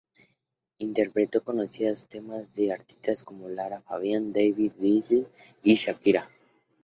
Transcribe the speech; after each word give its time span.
Interpretó 0.79 1.43
conocidos 1.43 2.07
temas 2.07 2.55
de 2.55 2.73
artistas 2.73 3.21
como 3.23 3.49
Lara 3.49 3.81
Fabián, 3.81 4.33
David 4.33 4.71
Bisbal 4.79 5.27
y 5.61 5.75
Shakira. 5.75 6.27